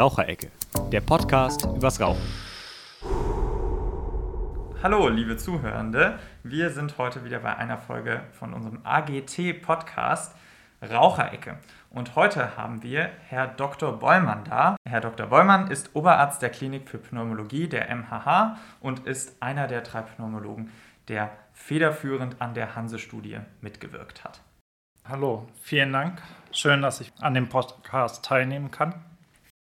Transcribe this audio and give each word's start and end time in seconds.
Raucherecke, 0.00 0.50
der 0.90 1.02
Podcast 1.02 1.66
übers 1.76 2.00
Rauchen. 2.00 2.22
Hallo, 4.82 5.08
liebe 5.10 5.36
Zuhörende. 5.36 6.18
Wir 6.42 6.70
sind 6.70 6.96
heute 6.96 7.22
wieder 7.26 7.40
bei 7.40 7.54
einer 7.54 7.76
Folge 7.76 8.22
von 8.32 8.54
unserem 8.54 8.80
AGT-Podcast 8.82 10.34
Raucherecke. 10.80 11.58
Und 11.90 12.16
heute 12.16 12.56
haben 12.56 12.82
wir 12.82 13.10
Herr 13.28 13.46
Dr. 13.46 13.98
Bollmann 13.98 14.44
da. 14.44 14.76
Herr 14.88 15.02
Dr. 15.02 15.26
Bollmann 15.26 15.70
ist 15.70 15.94
Oberarzt 15.94 16.40
der 16.40 16.48
Klinik 16.48 16.88
für 16.88 16.96
Pneumologie 16.96 17.68
der 17.68 17.94
MHH 17.94 18.56
und 18.80 19.00
ist 19.00 19.42
einer 19.42 19.66
der 19.66 19.82
drei 19.82 20.00
Pneumologen, 20.00 20.72
der 21.08 21.30
federführend 21.52 22.40
an 22.40 22.54
der 22.54 22.74
Hanse-Studie 22.74 23.40
mitgewirkt 23.60 24.24
hat. 24.24 24.40
Hallo, 25.06 25.46
vielen 25.60 25.92
Dank. 25.92 26.22
Schön, 26.52 26.80
dass 26.80 27.02
ich 27.02 27.12
an 27.20 27.34
dem 27.34 27.50
Podcast 27.50 28.24
teilnehmen 28.24 28.70
kann. 28.70 28.94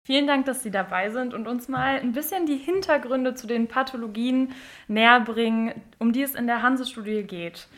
Vielen 0.05 0.27
Dank, 0.27 0.45
dass 0.45 0.61
Sie 0.61 0.71
dabei 0.71 1.11
sind 1.11 1.33
und 1.33 1.47
uns 1.47 1.69
mal 1.69 1.97
ein 1.97 2.11
bisschen 2.11 2.45
die 2.45 2.57
Hintergründe 2.57 3.35
zu 3.35 3.47
den 3.47 3.69
Pathologien 3.69 4.53
näher 4.89 5.21
bringen, 5.21 5.81
um 5.97 6.11
die 6.11 6.23
es 6.23 6.35
in 6.35 6.45
der 6.45 6.61
Hanse-Studie 6.61 7.23
geht. 7.23 7.69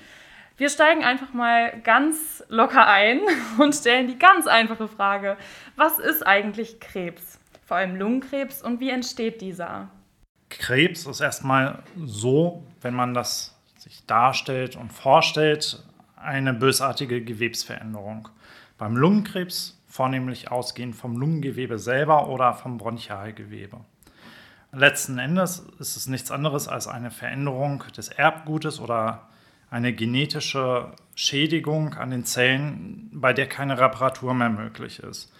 Wir 0.57 0.69
steigen 0.69 1.03
einfach 1.03 1.33
mal 1.33 1.79
ganz 1.83 2.43
locker 2.49 2.87
ein 2.87 3.19
und 3.59 3.75
stellen 3.75 4.07
die 4.07 4.17
ganz 4.17 4.47
einfache 4.47 4.87
Frage, 4.87 5.37
was 5.75 5.99
ist 5.99 6.25
eigentlich 6.25 6.79
Krebs? 6.79 7.39
Vor 7.63 7.77
allem 7.77 7.95
Lungenkrebs 7.95 8.63
und 8.63 8.79
wie 8.79 8.89
entsteht 8.89 9.39
dieser? 9.41 9.89
Krebs 10.49 11.05
ist 11.05 11.19
erstmal 11.19 11.83
so, 11.95 12.63
wenn 12.81 12.95
man 12.95 13.13
das 13.13 13.55
sich 13.77 14.03
darstellt 14.07 14.75
und 14.75 14.91
vorstellt, 14.91 15.83
eine 16.15 16.55
bösartige 16.55 17.23
Gewebsveränderung. 17.23 18.29
Beim 18.79 18.97
Lungenkrebs 18.97 19.77
vornehmlich 19.95 20.51
ausgehend 20.51 20.95
vom 20.95 21.15
Lungengewebe 21.15 21.79
selber 21.79 22.27
oder 22.27 22.53
vom 22.53 22.77
Bronchialgewebe. 22.77 23.79
Letzten 24.73 25.17
Endes 25.17 25.65
ist 25.79 25.95
es 25.95 26.07
nichts 26.07 26.31
anderes 26.31 26.67
als 26.67 26.87
eine 26.87 27.11
Veränderung 27.11 27.81
des 27.95 28.09
Erbgutes 28.09 28.81
oder 28.81 29.29
eine 29.69 29.93
genetische 29.93 30.91
Schädigung 31.15 31.93
an 31.93 32.09
den 32.09 32.25
Zellen, 32.25 33.09
bei 33.13 33.31
der 33.31 33.47
keine 33.47 33.79
Reparatur 33.79 34.33
mehr 34.33 34.49
möglich 34.49 34.99
ist. 34.99 35.31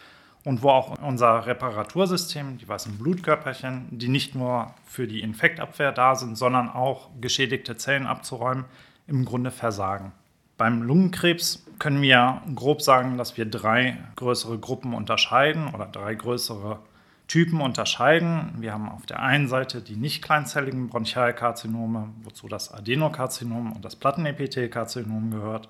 Und 0.45 0.63
wo 0.63 0.69
auch 0.69 0.97
unser 1.01 1.45
Reparatursystem, 1.47 2.57
die 2.57 2.67
weißen 2.67 2.97
Blutkörperchen, 2.97 3.87
die 3.91 4.07
nicht 4.07 4.35
nur 4.35 4.73
für 4.85 5.05
die 5.05 5.19
Infektabwehr 5.19 5.91
da 5.91 6.15
sind, 6.15 6.37
sondern 6.37 6.69
auch 6.69 7.09
geschädigte 7.19 7.75
Zellen 7.75 8.07
abzuräumen, 8.07 8.63
im 9.05 9.25
Grunde 9.25 9.51
versagen. 9.51 10.13
Beim 10.57 10.81
Lungenkrebs 10.81 11.64
können 11.79 12.01
wir 12.01 12.41
grob 12.55 12.81
sagen, 12.81 13.17
dass 13.17 13.37
wir 13.37 13.45
drei 13.45 13.97
größere 14.15 14.57
Gruppen 14.59 14.93
unterscheiden 14.93 15.73
oder 15.73 15.85
drei 15.85 16.15
größere 16.15 16.79
Typen 17.27 17.61
unterscheiden. 17.61 18.53
Wir 18.59 18.73
haben 18.73 18.89
auf 18.89 19.05
der 19.05 19.21
einen 19.21 19.47
Seite 19.47 19.81
die 19.81 19.95
nicht 19.95 20.23
kleinzelligen 20.23 20.89
Bronchialkarzinome, 20.89 22.09
wozu 22.23 22.47
das 22.47 22.71
Adenokarzinom 22.71 23.73
und 23.73 23.83
das 23.83 23.95
Plattenepithelkarzinom 23.95 25.31
gehört. 25.31 25.69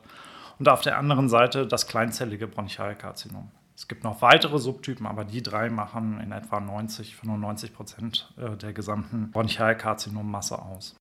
Und 0.59 0.70
auf 0.70 0.81
der 0.81 0.98
anderen 0.98 1.30
Seite 1.30 1.67
das 1.67 1.88
kleinzellige 1.88 2.48
Bronchialkarzinom. 2.48 3.50
Es 3.76 3.88
gibt 3.89 4.03
noch 4.03 4.22
weitere 4.22 4.58
Subtypen, 4.58 5.06
aber 5.06 5.26
die 5.26 5.44
drei 5.44 5.70
machen 5.70 6.20
in 6.22 6.31
etwa 6.31 6.61
90, 6.61 7.16
95 7.17 7.73
Prozent 7.73 8.33
äh, 8.38 8.56
der 8.56 8.72
gesamten 8.72 9.31
Bronchialkarzinommasse 9.31 10.61
aus. 10.61 10.95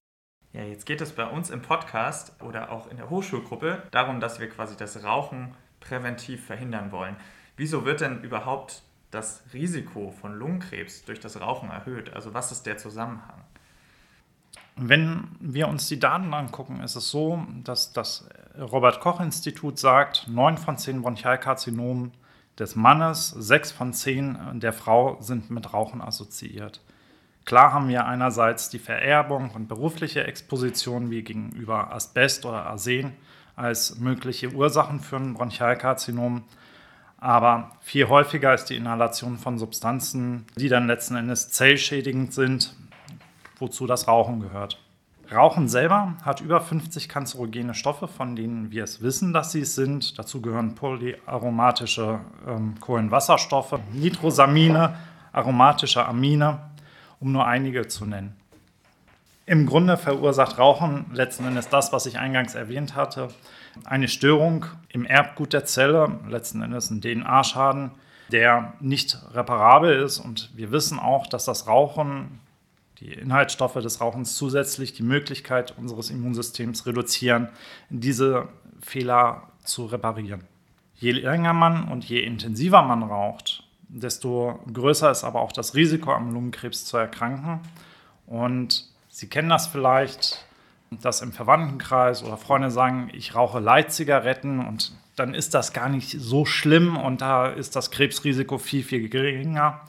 Ja, 0.54 0.62
jetzt 0.62 0.86
geht 0.86 1.00
es 1.00 1.10
bei 1.10 1.26
uns 1.26 1.50
im 1.50 1.62
Podcast 1.62 2.40
oder 2.40 2.70
auch 2.70 2.88
in 2.88 2.96
der 2.96 3.10
Hochschulgruppe 3.10 3.82
darum, 3.90 4.20
dass 4.20 4.38
wir 4.38 4.48
quasi 4.48 4.76
das 4.76 5.02
Rauchen 5.02 5.52
präventiv 5.80 6.46
verhindern 6.46 6.92
wollen. 6.92 7.16
Wieso 7.56 7.84
wird 7.84 8.02
denn 8.02 8.22
überhaupt 8.22 8.82
das 9.10 9.42
Risiko 9.52 10.12
von 10.12 10.38
Lungenkrebs 10.38 11.06
durch 11.06 11.18
das 11.18 11.40
Rauchen 11.40 11.70
erhöht? 11.70 12.12
Also 12.12 12.34
was 12.34 12.52
ist 12.52 12.66
der 12.66 12.78
Zusammenhang? 12.78 13.42
Wenn 14.76 15.26
wir 15.40 15.66
uns 15.66 15.88
die 15.88 15.98
Daten 15.98 16.32
angucken, 16.32 16.80
ist 16.82 16.94
es 16.94 17.10
so, 17.10 17.44
dass 17.64 17.92
das 17.92 18.28
Robert 18.56 19.00
Koch 19.00 19.20
Institut 19.20 19.80
sagt, 19.80 20.28
neun 20.28 20.56
von 20.56 20.78
zehn 20.78 21.02
Bronchialkarzinomen 21.02 22.12
des 22.60 22.76
Mannes, 22.76 23.30
sechs 23.30 23.72
von 23.72 23.92
zehn 23.92 24.60
der 24.60 24.72
Frau 24.72 25.20
sind 25.20 25.50
mit 25.50 25.74
Rauchen 25.74 26.00
assoziiert. 26.00 26.80
Klar 27.44 27.72
haben 27.72 27.88
wir 27.88 28.06
einerseits 28.06 28.70
die 28.70 28.78
Vererbung 28.78 29.50
und 29.50 29.68
berufliche 29.68 30.26
Exposition 30.26 31.10
wie 31.10 31.22
gegenüber 31.22 31.92
Asbest 31.92 32.46
oder 32.46 32.64
Arsen 32.66 33.12
als 33.54 33.98
mögliche 33.98 34.52
Ursachen 34.52 35.00
für 35.00 35.16
ein 35.16 35.34
Bronchialkarzinom. 35.34 36.44
Aber 37.18 37.70
viel 37.80 38.08
häufiger 38.08 38.54
ist 38.54 38.66
die 38.66 38.76
Inhalation 38.76 39.38
von 39.38 39.58
Substanzen, 39.58 40.46
die 40.56 40.68
dann 40.68 40.86
letzten 40.86 41.16
Endes 41.16 41.50
zellschädigend 41.50 42.32
sind, 42.32 42.74
wozu 43.58 43.86
das 43.86 44.08
Rauchen 44.08 44.40
gehört. 44.40 44.80
Rauchen 45.32 45.68
selber 45.68 46.14
hat 46.22 46.40
über 46.40 46.60
50 46.60 47.08
kanzerogene 47.08 47.74
Stoffe, 47.74 48.08
von 48.08 48.36
denen 48.36 48.70
wir 48.70 48.84
es 48.84 49.00
wissen, 49.00 49.32
dass 49.32 49.52
sie 49.52 49.60
es 49.60 49.74
sind. 49.74 50.18
Dazu 50.18 50.42
gehören 50.42 50.74
polyaromatische 50.74 52.20
ähm, 52.46 52.74
Kohlenwasserstoffe, 52.80 53.78
Nitrosamine, 53.92 54.96
aromatische 55.32 56.06
Amine 56.06 56.58
um 57.24 57.32
nur 57.32 57.46
einige 57.46 57.88
zu 57.88 58.04
nennen. 58.04 58.36
Im 59.46 59.66
Grunde 59.66 59.96
verursacht 59.96 60.58
Rauchen 60.58 61.06
letzten 61.12 61.46
Endes 61.46 61.70
das, 61.70 61.90
was 61.90 62.04
ich 62.04 62.18
eingangs 62.18 62.54
erwähnt 62.54 62.94
hatte, 62.94 63.28
eine 63.84 64.08
Störung 64.08 64.66
im 64.90 65.06
Erbgut 65.06 65.54
der 65.54 65.64
Zelle, 65.64 66.18
letzten 66.28 66.60
Endes 66.60 66.90
ein 66.90 67.00
DNA-Schaden, 67.00 67.92
der 68.30 68.74
nicht 68.80 69.18
reparabel 69.32 70.02
ist. 70.02 70.18
Und 70.18 70.50
wir 70.54 70.70
wissen 70.70 70.98
auch, 70.98 71.26
dass 71.26 71.46
das 71.46 71.66
Rauchen, 71.66 72.40
die 73.00 73.12
Inhaltsstoffe 73.12 73.74
des 73.74 74.00
Rauchens 74.00 74.36
zusätzlich 74.36 74.92
die 74.92 75.02
Möglichkeit 75.02 75.74
unseres 75.78 76.10
Immunsystems 76.10 76.86
reduzieren, 76.86 77.48
diese 77.88 78.48
Fehler 78.80 79.44
zu 79.64 79.86
reparieren. 79.86 80.44
Je 80.94 81.12
länger 81.12 81.54
man 81.54 81.88
und 81.88 82.04
je 82.04 82.20
intensiver 82.20 82.82
man 82.82 83.02
raucht, 83.02 83.63
desto 83.94 84.58
größer 84.72 85.10
ist 85.10 85.24
aber 85.24 85.40
auch 85.40 85.52
das 85.52 85.74
Risiko, 85.74 86.12
am 86.12 86.32
Lungenkrebs 86.32 86.84
zu 86.84 86.96
erkranken. 86.96 87.60
Und 88.26 88.86
Sie 89.08 89.28
kennen 89.28 89.48
das 89.48 89.68
vielleicht, 89.68 90.44
dass 90.90 91.22
im 91.22 91.32
Verwandtenkreis 91.32 92.24
oder 92.24 92.36
Freunde 92.36 92.72
sagen, 92.72 93.10
ich 93.12 93.36
rauche 93.36 93.60
Leitzigaretten 93.60 94.58
und 94.66 94.92
dann 95.14 95.34
ist 95.34 95.54
das 95.54 95.72
gar 95.72 95.88
nicht 95.88 96.16
so 96.18 96.44
schlimm 96.44 96.96
und 96.96 97.20
da 97.20 97.46
ist 97.46 97.76
das 97.76 97.92
Krebsrisiko 97.92 98.58
viel, 98.58 98.82
viel 98.82 99.08
geringer. 99.08 99.82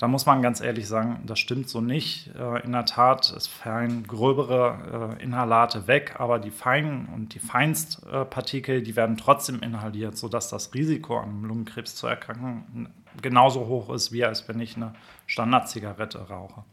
Da 0.00 0.08
muss 0.08 0.24
man 0.24 0.40
ganz 0.40 0.62
ehrlich 0.62 0.88
sagen, 0.88 1.20
das 1.26 1.38
stimmt 1.38 1.68
so 1.68 1.82
nicht. 1.82 2.34
Äh, 2.34 2.64
in 2.64 2.72
der 2.72 2.86
Tat, 2.86 3.30
es 3.36 3.46
fallen 3.46 4.06
gröbere 4.06 5.18
äh, 5.20 5.22
Inhalate 5.22 5.86
weg, 5.88 6.14
aber 6.18 6.38
die 6.38 6.50
feinen 6.50 7.06
und 7.14 7.34
die 7.34 7.38
Feinstpartikel, 7.38 8.82
die 8.82 8.96
werden 8.96 9.18
trotzdem 9.18 9.60
inhaliert, 9.60 10.16
sodass 10.16 10.48
das 10.48 10.72
Risiko 10.72 11.18
an 11.18 11.42
Lungenkrebs 11.42 11.96
zu 11.96 12.06
erkranken 12.06 12.88
genauso 13.20 13.66
hoch 13.66 13.90
ist, 13.90 14.10
wie 14.10 14.24
als 14.24 14.48
wenn 14.48 14.58
ich 14.58 14.74
eine 14.74 14.94
Standardzigarette 15.26 16.30
rauche. 16.30 16.64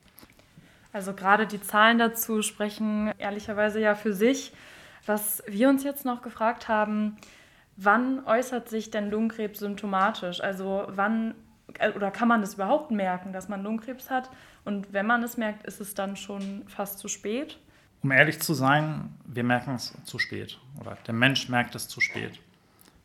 Also 0.94 1.12
gerade 1.12 1.48
die 1.48 1.62
Zahlen 1.62 1.98
dazu 1.98 2.42
sprechen 2.42 3.12
ehrlicherweise 3.18 3.82
ja 3.82 3.96
für 3.96 4.14
sich. 4.14 4.54
Was 5.06 5.44
wir 5.48 5.68
uns 5.68 5.84
jetzt 5.84 6.06
noch 6.06 6.22
gefragt 6.22 6.70
haben, 6.70 7.18
wann 7.76 8.26
äußert 8.26 8.70
sich 8.70 8.90
denn 8.90 9.12
Lungenkrebs 9.12 9.60
symptomatisch? 9.60 10.40
Also 10.40 10.86
wann 10.88 11.36
oder 11.96 12.12
kann 12.12 12.28
man 12.28 12.42
das 12.42 12.56
überhaupt 12.56 12.92
merken, 12.92 13.34
dass 13.34 13.50
man 13.50 13.64
Lungenkrebs 13.64 14.10
hat? 14.10 14.30
Und 14.64 14.94
wenn 14.94 15.06
man 15.06 15.24
es 15.24 15.38
merkt, 15.38 15.66
ist 15.66 15.82
es 15.82 15.94
dann 15.94 16.16
schon 16.16 16.64
fast 16.68 17.00
zu 17.00 17.08
spät? 17.08 17.60
Um 18.04 18.12
ehrlich 18.12 18.42
zu 18.42 18.54
sein, 18.54 19.16
wir 19.26 19.44
merken 19.44 19.76
es 19.76 19.94
zu 20.04 20.20
spät 20.20 20.60
oder 20.80 20.98
der 21.08 21.14
Mensch 21.14 21.50
merkt 21.50 21.76
es 21.76 21.88
zu 21.88 22.00
spät. 22.00 22.40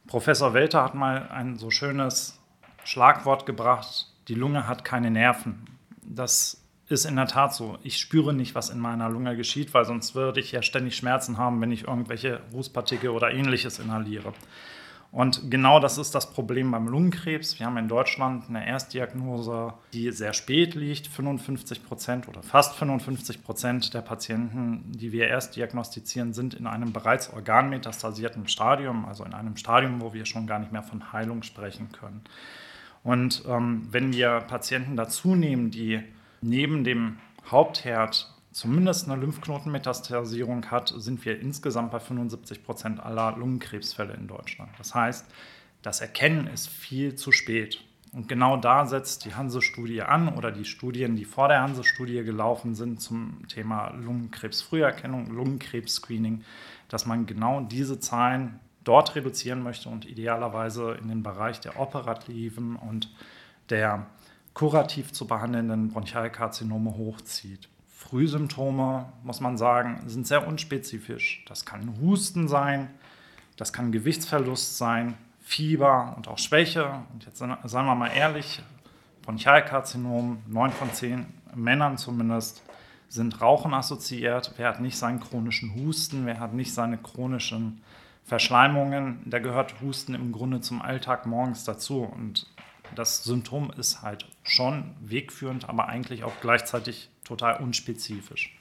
Professor 0.06 0.54
Welter 0.54 0.82
hat 0.82 0.94
mal 0.94 1.28
ein 1.28 1.56
so 1.56 1.70
schönes 1.70 2.38
Schlagwort 2.84 3.46
gebracht, 3.46 4.12
die 4.28 4.34
Lunge 4.34 4.66
hat 4.68 4.84
keine 4.84 5.10
Nerven. 5.10 5.66
Das 6.02 6.62
ist 6.88 7.04
in 7.04 7.16
der 7.16 7.26
Tat 7.26 7.54
so. 7.54 7.78
Ich 7.82 7.98
spüre 7.98 8.32
nicht, 8.32 8.54
was 8.54 8.70
in 8.70 8.78
meiner 8.78 9.08
Lunge 9.08 9.36
geschieht, 9.36 9.72
weil 9.72 9.84
sonst 9.84 10.14
würde 10.14 10.40
ich 10.40 10.52
ja 10.52 10.62
ständig 10.62 10.96
Schmerzen 10.96 11.38
haben, 11.38 11.60
wenn 11.60 11.72
ich 11.72 11.88
irgendwelche 11.88 12.40
Rußpartikel 12.52 13.10
oder 13.10 13.30
ähnliches 13.30 13.78
inhaliere. 13.78 14.34
Und 15.12 15.50
genau 15.50 15.78
das 15.78 15.98
ist 15.98 16.14
das 16.14 16.32
Problem 16.32 16.70
beim 16.70 16.88
Lungenkrebs. 16.88 17.58
Wir 17.58 17.66
haben 17.66 17.76
in 17.76 17.86
Deutschland 17.86 18.48
eine 18.48 18.66
Erstdiagnose, 18.66 19.74
die 19.92 20.10
sehr 20.10 20.32
spät 20.32 20.74
liegt. 20.74 21.06
55 21.06 21.84
Prozent 21.84 22.28
oder 22.28 22.42
fast 22.42 22.74
55 22.76 23.44
Prozent 23.44 23.92
der 23.92 24.00
Patienten, 24.00 24.90
die 24.90 25.12
wir 25.12 25.28
erst 25.28 25.54
diagnostizieren, 25.54 26.32
sind 26.32 26.54
in 26.54 26.66
einem 26.66 26.94
bereits 26.94 27.30
organmetastasierten 27.30 28.48
Stadium, 28.48 29.04
also 29.04 29.22
in 29.24 29.34
einem 29.34 29.58
Stadium, 29.58 30.00
wo 30.00 30.14
wir 30.14 30.24
schon 30.24 30.46
gar 30.46 30.58
nicht 30.58 30.72
mehr 30.72 30.82
von 30.82 31.12
Heilung 31.12 31.42
sprechen 31.42 31.92
können. 31.92 32.22
Und 33.04 33.42
ähm, 33.46 33.88
wenn 33.90 34.14
wir 34.14 34.40
Patienten 34.40 34.96
dazu 34.96 35.34
nehmen, 35.34 35.70
die 35.70 36.00
neben 36.40 36.84
dem 36.84 37.18
Hauptherd 37.50 38.31
zumindest 38.52 39.08
eine 39.08 39.20
Lymphknotenmetastasierung 39.20 40.70
hat, 40.70 40.92
sind 40.96 41.24
wir 41.24 41.40
insgesamt 41.40 41.90
bei 41.90 42.00
75 42.00 42.64
Prozent 42.64 43.00
aller 43.00 43.36
Lungenkrebsfälle 43.36 44.14
in 44.14 44.28
Deutschland. 44.28 44.70
Das 44.78 44.94
heißt, 44.94 45.26
das 45.82 46.00
Erkennen 46.00 46.46
ist 46.46 46.68
viel 46.68 47.14
zu 47.14 47.32
spät. 47.32 47.82
Und 48.12 48.28
genau 48.28 48.58
da 48.58 48.84
setzt 48.84 49.24
die 49.24 49.34
Hanse-Studie 49.34 50.02
an 50.02 50.28
oder 50.36 50.52
die 50.52 50.66
Studien, 50.66 51.16
die 51.16 51.24
vor 51.24 51.48
der 51.48 51.62
Hanse-Studie 51.62 52.22
gelaufen 52.24 52.74
sind 52.74 53.00
zum 53.00 53.48
Thema 53.48 53.88
Lungenkrebsfrüherkennung, 53.88 55.30
Lungenkrebs-Screening, 55.30 56.44
dass 56.88 57.06
man 57.06 57.24
genau 57.24 57.62
diese 57.62 58.00
Zahlen 58.00 58.60
dort 58.84 59.14
reduzieren 59.14 59.62
möchte 59.62 59.88
und 59.88 60.04
idealerweise 60.04 60.92
in 61.00 61.08
den 61.08 61.22
Bereich 61.22 61.60
der 61.60 61.80
operativen 61.80 62.76
und 62.76 63.10
der 63.70 64.06
kurativ 64.52 65.12
zu 65.12 65.26
behandelnden 65.26 65.88
Bronchialkarzinome 65.88 66.90
hochzieht. 66.90 67.68
Frühsymptome, 68.02 69.12
muss 69.22 69.40
man 69.40 69.56
sagen, 69.56 70.02
sind 70.06 70.26
sehr 70.26 70.46
unspezifisch. 70.46 71.44
Das 71.48 71.64
kann 71.64 71.98
Husten 72.00 72.48
sein, 72.48 72.90
das 73.56 73.72
kann 73.72 73.92
Gewichtsverlust 73.92 74.76
sein, 74.76 75.14
Fieber 75.40 76.14
und 76.16 76.28
auch 76.28 76.38
Schwäche. 76.38 77.02
Und 77.12 77.24
jetzt 77.24 77.38
sagen 77.38 77.58
wir 77.62 77.94
mal 77.94 78.08
ehrlich, 78.08 78.62
Bronchialkarzinom, 79.22 80.42
9 80.46 80.70
von 80.72 80.92
10 80.92 81.26
Männern 81.54 81.96
zumindest, 81.96 82.62
sind 83.08 83.40
Rauchen 83.40 83.74
assoziiert. 83.74 84.54
Wer 84.56 84.68
hat 84.68 84.80
nicht 84.80 84.96
seinen 84.98 85.20
chronischen 85.20 85.74
Husten, 85.74 86.26
wer 86.26 86.40
hat 86.40 86.54
nicht 86.54 86.74
seine 86.74 86.98
chronischen 86.98 87.82
Verschleimungen, 88.24 89.20
da 89.26 89.38
gehört 89.38 89.80
Husten 89.80 90.14
im 90.14 90.32
Grunde 90.32 90.60
zum 90.60 90.80
Alltag 90.80 91.26
morgens 91.26 91.64
dazu. 91.64 92.02
Und 92.02 92.46
das 92.94 93.24
Symptom 93.24 93.70
ist 93.76 94.02
halt 94.02 94.28
schon 94.42 94.94
wegführend, 95.00 95.68
aber 95.68 95.88
eigentlich 95.88 96.24
auch 96.24 96.32
gleichzeitig 96.40 97.10
total 97.32 97.62
unspezifisch. 97.62 98.54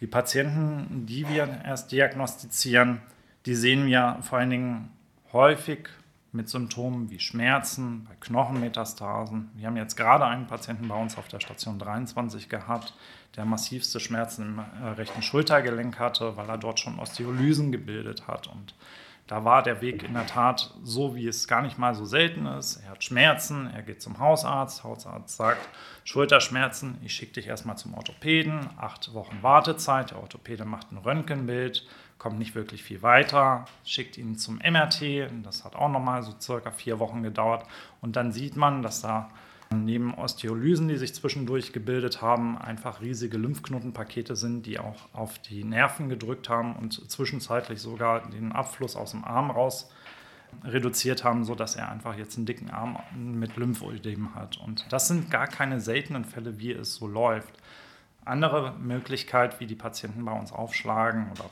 Die 0.00 0.06
Patienten, 0.06 1.06
die 1.06 1.28
wir 1.28 1.62
erst 1.64 1.92
diagnostizieren, 1.92 3.00
die 3.46 3.54
sehen 3.54 3.86
wir 3.86 4.18
vor 4.22 4.38
allen 4.38 4.50
Dingen 4.50 4.90
häufig 5.32 5.88
mit 6.32 6.48
Symptomen 6.48 7.10
wie 7.10 7.20
Schmerzen, 7.20 8.04
bei 8.04 8.14
Knochenmetastasen. 8.20 9.50
Wir 9.54 9.68
haben 9.68 9.76
jetzt 9.76 9.96
gerade 9.96 10.26
einen 10.26 10.48
Patienten 10.48 10.88
bei 10.88 11.00
uns 11.00 11.16
auf 11.16 11.28
der 11.28 11.40
Station 11.40 11.78
23 11.78 12.48
gehabt, 12.48 12.92
der 13.36 13.44
massivste 13.44 14.00
Schmerzen 14.00 14.42
im 14.42 14.58
äh, 14.58 14.88
rechten 14.88 15.22
Schultergelenk 15.22 15.98
hatte, 15.98 16.36
weil 16.36 16.48
er 16.48 16.58
dort 16.58 16.80
schon 16.80 16.98
Osteolysen 16.98 17.72
gebildet 17.72 18.26
hat. 18.26 18.48
Und 18.48 18.74
da 19.26 19.44
war 19.44 19.62
der 19.62 19.80
Weg 19.80 20.04
in 20.04 20.14
der 20.14 20.26
Tat 20.26 20.72
so, 20.84 21.16
wie 21.16 21.26
es 21.26 21.48
gar 21.48 21.60
nicht 21.62 21.78
mal 21.78 21.94
so 21.94 22.04
selten 22.04 22.46
ist. 22.46 22.76
Er 22.76 22.90
hat 22.90 23.02
Schmerzen, 23.02 23.68
er 23.74 23.82
geht 23.82 24.00
zum 24.00 24.20
Hausarzt. 24.20 24.84
Hausarzt 24.84 25.36
sagt, 25.36 25.68
Schulterschmerzen, 26.04 26.98
ich 27.02 27.12
schicke 27.12 27.32
dich 27.32 27.48
erstmal 27.48 27.76
zum 27.76 27.94
Orthopäden. 27.94 28.70
Acht 28.76 29.12
Wochen 29.14 29.42
Wartezeit, 29.42 30.12
der 30.12 30.20
Orthopäde 30.20 30.64
macht 30.64 30.92
ein 30.92 30.98
Röntgenbild, 30.98 31.88
kommt 32.18 32.38
nicht 32.38 32.54
wirklich 32.54 32.84
viel 32.84 33.02
weiter, 33.02 33.64
schickt 33.84 34.16
ihn 34.16 34.36
zum 34.38 34.58
MRT. 34.58 35.28
Das 35.42 35.64
hat 35.64 35.74
auch 35.74 35.90
nochmal 35.90 36.22
so 36.22 36.32
circa 36.40 36.70
vier 36.70 37.00
Wochen 37.00 37.24
gedauert. 37.24 37.66
Und 38.00 38.14
dann 38.14 38.30
sieht 38.30 38.54
man, 38.54 38.82
dass 38.82 39.02
da 39.02 39.28
neben 39.74 40.14
Osteolysen, 40.14 40.88
die 40.88 40.96
sich 40.96 41.14
zwischendurch 41.14 41.72
gebildet 41.72 42.22
haben, 42.22 42.58
einfach 42.58 43.00
riesige 43.00 43.36
Lymphknotenpakete 43.36 44.36
sind, 44.36 44.66
die 44.66 44.78
auch 44.78 45.08
auf 45.12 45.38
die 45.38 45.64
Nerven 45.64 46.08
gedrückt 46.08 46.48
haben 46.48 46.76
und 46.76 47.10
zwischenzeitlich 47.10 47.80
sogar 47.80 48.28
den 48.30 48.52
Abfluss 48.52 48.96
aus 48.96 49.10
dem 49.10 49.24
Arm 49.24 49.50
raus 49.50 49.90
reduziert 50.64 51.24
haben, 51.24 51.44
sodass 51.44 51.76
er 51.76 51.90
einfach 51.90 52.16
jetzt 52.16 52.36
einen 52.36 52.46
dicken 52.46 52.70
Arm 52.70 52.98
mit 53.14 53.56
Lymphödem 53.56 54.34
hat. 54.34 54.56
Und 54.56 54.86
das 54.90 55.08
sind 55.08 55.30
gar 55.30 55.46
keine 55.46 55.80
seltenen 55.80 56.24
Fälle, 56.24 56.58
wie 56.58 56.72
es 56.72 56.94
so 56.94 57.06
läuft. 57.06 57.54
Andere 58.24 58.74
Möglichkeit, 58.78 59.60
wie 59.60 59.66
die 59.66 59.74
Patienten 59.74 60.24
bei 60.24 60.32
uns 60.32 60.52
aufschlagen 60.52 61.30
oder 61.32 61.50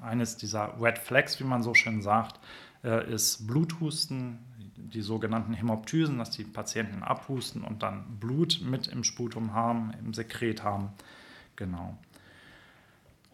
eines 0.00 0.36
dieser 0.36 0.80
Red 0.80 0.98
Flags, 0.98 1.40
wie 1.40 1.44
man 1.44 1.62
so 1.62 1.74
schön 1.74 2.02
sagt, 2.02 2.38
äh, 2.84 3.12
ist 3.12 3.46
Bluthusten, 3.46 4.38
die 4.78 5.02
sogenannten 5.02 5.54
Hämoptysen, 5.54 6.18
dass 6.18 6.30
die 6.30 6.44
Patienten 6.44 7.02
abhusten 7.02 7.62
und 7.62 7.82
dann 7.82 8.04
Blut 8.20 8.60
mit 8.62 8.88
im 8.88 9.04
Sputum 9.04 9.52
haben, 9.52 9.92
im 9.98 10.14
Sekret 10.14 10.62
haben. 10.62 10.90
Genau. 11.56 11.96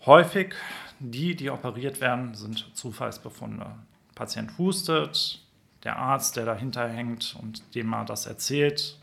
Häufig 0.07 0.55
die, 0.99 1.35
die 1.35 1.51
operiert 1.51 2.01
werden, 2.01 2.35
sind 2.35 2.71
Zufallsbefunde. 2.75 3.67
Patient 4.15 4.57
hustet, 4.59 5.41
der 5.83 5.97
Arzt, 5.97 6.37
der 6.37 6.45
dahinter 6.45 6.89
hängt 6.89 7.37
und 7.41 7.75
dem 7.75 7.93
er 7.93 8.05
das 8.05 8.27
erzählt, 8.27 8.99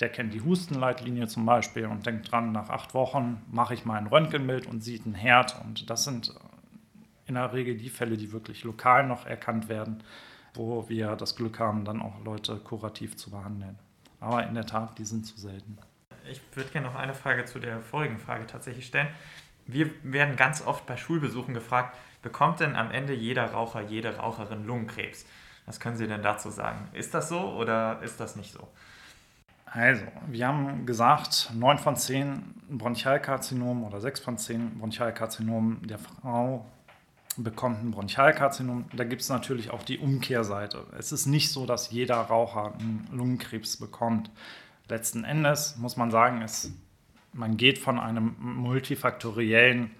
der 0.00 0.08
kennt 0.08 0.32
die 0.32 0.40
Hustenleitlinie 0.40 1.26
zum 1.26 1.44
Beispiel 1.44 1.86
und 1.86 2.06
denkt 2.06 2.30
dran, 2.30 2.52
nach 2.52 2.70
acht 2.70 2.94
Wochen 2.94 3.42
mache 3.50 3.74
ich 3.74 3.84
mal 3.84 3.96
ein 3.96 4.06
Röntgenbild 4.06 4.66
und 4.66 4.82
sieht 4.82 5.04
einen 5.04 5.14
Herd. 5.14 5.60
Und 5.64 5.90
das 5.90 6.04
sind 6.04 6.32
in 7.26 7.34
der 7.34 7.52
Regel 7.52 7.76
die 7.76 7.90
Fälle, 7.90 8.16
die 8.16 8.32
wirklich 8.32 8.64
lokal 8.64 9.06
noch 9.06 9.26
erkannt 9.26 9.68
werden 9.68 10.02
wo 10.54 10.88
wir 10.88 11.16
das 11.16 11.36
Glück 11.36 11.58
haben, 11.58 11.84
dann 11.84 12.02
auch 12.02 12.22
Leute 12.24 12.56
kurativ 12.56 13.16
zu 13.16 13.30
behandeln. 13.30 13.78
Aber 14.20 14.46
in 14.46 14.54
der 14.54 14.66
Tat, 14.66 14.98
die 14.98 15.04
sind 15.04 15.26
zu 15.26 15.38
selten. 15.38 15.78
Ich 16.30 16.40
würde 16.54 16.70
gerne 16.70 16.88
noch 16.88 16.96
eine 16.96 17.14
Frage 17.14 17.44
zu 17.44 17.58
der 17.58 17.80
vorigen 17.80 18.18
Frage 18.18 18.46
tatsächlich 18.46 18.86
stellen. 18.86 19.08
Wir 19.66 19.90
werden 20.02 20.36
ganz 20.36 20.66
oft 20.66 20.86
bei 20.86 20.96
Schulbesuchen 20.96 21.54
gefragt, 21.54 21.96
bekommt 22.22 22.60
denn 22.60 22.74
am 22.74 22.90
Ende 22.90 23.14
jeder 23.14 23.52
Raucher, 23.52 23.82
jede 23.82 24.16
Raucherin 24.16 24.66
Lungenkrebs? 24.66 25.26
Was 25.66 25.80
können 25.80 25.96
Sie 25.96 26.06
denn 26.06 26.22
dazu 26.22 26.50
sagen? 26.50 26.88
Ist 26.92 27.12
das 27.12 27.28
so 27.28 27.38
oder 27.52 28.00
ist 28.02 28.18
das 28.18 28.36
nicht 28.36 28.52
so? 28.52 28.66
Also, 29.66 30.04
wir 30.26 30.46
haben 30.46 30.86
gesagt, 30.86 31.50
9 31.54 31.78
von 31.78 31.94
10 31.94 32.54
Bronchialkarzinomen 32.70 33.84
oder 33.84 34.00
6 34.00 34.20
von 34.20 34.38
10 34.38 34.78
Bronchialkarzinomen 34.78 35.86
der 35.86 35.98
Frau 35.98 36.64
bekommt 37.38 37.82
ein 37.82 37.90
Bronchialkarzinom. 37.90 38.86
Da 38.94 39.04
gibt 39.04 39.22
es 39.22 39.28
natürlich 39.28 39.70
auch 39.70 39.82
die 39.82 39.98
Umkehrseite. 39.98 40.86
Es 40.98 41.12
ist 41.12 41.26
nicht 41.26 41.50
so, 41.50 41.66
dass 41.66 41.90
jeder 41.90 42.16
Raucher 42.16 42.74
einen 42.74 43.08
Lungenkrebs 43.12 43.76
bekommt. 43.76 44.30
Letzten 44.88 45.24
Endes 45.24 45.76
muss 45.76 45.96
man 45.96 46.10
sagen, 46.10 46.42
es, 46.42 46.72
man 47.32 47.56
geht 47.56 47.78
von 47.78 47.98
einem 47.98 48.36
multifaktoriellen 48.38 49.90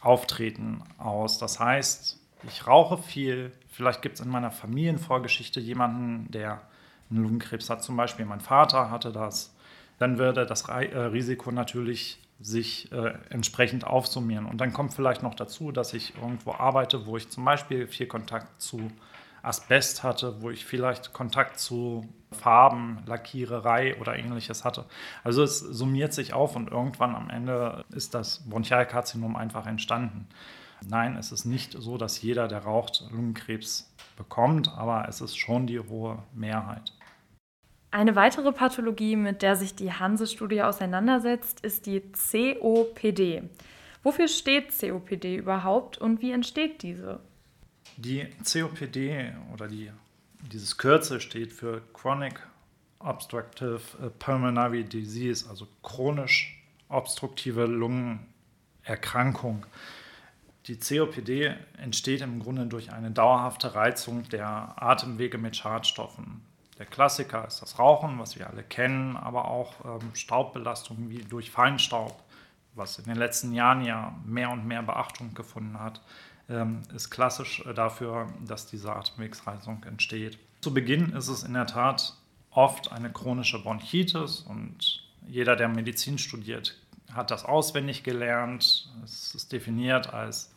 Auftreten 0.00 0.82
aus. 0.98 1.38
Das 1.38 1.60
heißt, 1.60 2.18
ich 2.46 2.66
rauche 2.66 2.98
viel. 2.98 3.52
Vielleicht 3.68 4.02
gibt 4.02 4.18
es 4.18 4.24
in 4.24 4.30
meiner 4.30 4.50
Familienvorgeschichte 4.50 5.60
jemanden, 5.60 6.30
der 6.30 6.62
einen 7.10 7.22
Lungenkrebs 7.22 7.70
hat. 7.70 7.82
Zum 7.82 7.96
Beispiel 7.96 8.24
mein 8.24 8.40
Vater 8.40 8.90
hatte 8.90 9.12
das. 9.12 9.54
Dann 9.98 10.18
würde 10.18 10.46
das 10.46 10.68
äh, 10.68 10.98
Risiko 10.98 11.52
natürlich 11.52 12.18
sich 12.40 12.90
äh, 12.92 13.14
entsprechend 13.28 13.86
aufsummieren. 13.86 14.46
Und 14.46 14.58
dann 14.58 14.72
kommt 14.72 14.94
vielleicht 14.94 15.22
noch 15.22 15.34
dazu, 15.34 15.72
dass 15.72 15.92
ich 15.92 16.14
irgendwo 16.16 16.52
arbeite, 16.52 17.06
wo 17.06 17.16
ich 17.16 17.28
zum 17.28 17.44
Beispiel 17.44 17.86
viel 17.86 18.06
Kontakt 18.06 18.60
zu 18.60 18.90
Asbest 19.42 20.02
hatte, 20.02 20.42
wo 20.42 20.50
ich 20.50 20.64
vielleicht 20.64 21.12
Kontakt 21.12 21.58
zu 21.58 22.08
Farben, 22.32 23.02
Lackiererei 23.06 23.96
oder 24.00 24.16
ähnliches 24.16 24.64
hatte. 24.64 24.84
Also 25.24 25.42
es 25.42 25.58
summiert 25.58 26.12
sich 26.12 26.32
auf 26.32 26.56
und 26.56 26.70
irgendwann 26.70 27.14
am 27.14 27.30
Ende 27.30 27.84
ist 27.90 28.14
das 28.14 28.48
Bronchialkarzinom 28.48 29.36
einfach 29.36 29.66
entstanden. 29.66 30.26
Nein, 30.88 31.16
es 31.16 31.32
ist 31.32 31.44
nicht 31.44 31.76
so, 31.78 31.98
dass 31.98 32.22
jeder, 32.22 32.48
der 32.48 32.60
raucht, 32.60 33.04
Lungenkrebs 33.10 33.92
bekommt, 34.16 34.68
aber 34.76 35.08
es 35.08 35.20
ist 35.20 35.36
schon 35.36 35.66
die 35.66 35.80
hohe 35.80 36.22
Mehrheit. 36.32 36.92
Eine 37.92 38.14
weitere 38.14 38.52
Pathologie, 38.52 39.16
mit 39.16 39.42
der 39.42 39.56
sich 39.56 39.74
die 39.74 39.92
Hanse-Studie 39.92 40.62
auseinandersetzt, 40.62 41.60
ist 41.60 41.86
die 41.86 42.02
COPD. 42.12 43.42
Wofür 44.04 44.28
steht 44.28 44.72
COPD 44.78 45.36
überhaupt 45.36 45.98
und 45.98 46.22
wie 46.22 46.30
entsteht 46.30 46.82
diese? 46.82 47.18
Die 47.96 48.28
COPD 48.44 49.32
oder 49.52 49.66
die, 49.66 49.90
dieses 50.52 50.78
Kürzel 50.78 51.20
steht 51.20 51.52
für 51.52 51.82
Chronic 51.92 52.40
Obstructive 53.00 53.80
Pulmonary 54.18 54.84
Disease, 54.84 55.48
also 55.48 55.66
chronisch 55.82 56.62
obstruktive 56.88 57.66
Lungenerkrankung. 57.66 59.66
Die 60.66 60.78
COPD 60.78 61.56
entsteht 61.78 62.20
im 62.20 62.40
Grunde 62.40 62.66
durch 62.66 62.92
eine 62.92 63.10
dauerhafte 63.10 63.74
Reizung 63.74 64.28
der 64.28 64.80
Atemwege 64.80 65.38
mit 65.38 65.56
Schadstoffen. 65.56 66.42
Der 66.80 66.86
Klassiker 66.86 67.46
ist 67.46 67.60
das 67.60 67.78
Rauchen, 67.78 68.18
was 68.18 68.38
wir 68.38 68.48
alle 68.48 68.62
kennen, 68.62 69.14
aber 69.18 69.50
auch 69.50 69.74
ähm, 69.84 70.14
Staubbelastungen 70.14 71.10
wie 71.10 71.18
durch 71.18 71.50
Feinstaub, 71.50 72.22
was 72.74 72.98
in 72.98 73.04
den 73.04 73.16
letzten 73.16 73.52
Jahren 73.52 73.84
ja 73.84 74.18
mehr 74.24 74.48
und 74.48 74.66
mehr 74.66 74.82
Beachtung 74.82 75.34
gefunden 75.34 75.78
hat, 75.78 76.00
ähm, 76.48 76.80
ist 76.96 77.10
klassisch 77.10 77.62
äh, 77.66 77.74
dafür, 77.74 78.28
dass 78.46 78.64
diese 78.64 78.96
Atemwegsreizung 78.96 79.84
entsteht. 79.84 80.38
Zu 80.62 80.72
Beginn 80.72 81.12
ist 81.12 81.28
es 81.28 81.42
in 81.42 81.52
der 81.52 81.66
Tat 81.66 82.14
oft 82.50 82.90
eine 82.90 83.12
chronische 83.12 83.62
Bronchitis 83.62 84.40
und 84.40 85.02
jeder, 85.26 85.56
der 85.56 85.68
Medizin 85.68 86.16
studiert, 86.16 86.78
hat 87.12 87.30
das 87.30 87.44
auswendig 87.44 88.04
gelernt. 88.04 88.88
Es 89.04 89.34
ist 89.34 89.52
definiert 89.52 90.14
als 90.14 90.50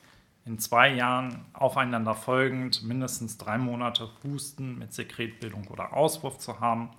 in 0.45 0.59
zwei 0.59 0.89
Jahren 0.93 1.45
aufeinander 1.53 2.15
folgend 2.15 2.83
mindestens 2.83 3.37
drei 3.37 3.57
Monate 3.57 4.09
Husten 4.23 4.77
mit 4.77 4.93
Sekretbildung 4.93 5.67
oder 5.67 5.93
Auswurf 5.93 6.37
zu 6.37 6.59
haben. 6.59 6.89